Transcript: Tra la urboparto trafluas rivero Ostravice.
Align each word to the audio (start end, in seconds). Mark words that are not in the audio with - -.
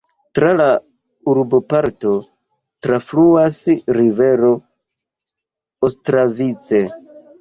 Tra 0.37 0.47
la 0.59 0.67
urboparto 1.33 2.13
trafluas 2.87 3.59
rivero 3.99 4.49
Ostravice. 5.89 6.83